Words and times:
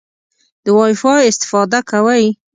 د 0.63 0.65
وای 0.77 0.93
فای 1.01 1.21
استفاده 1.31 1.79
کوئ؟ 1.89 2.25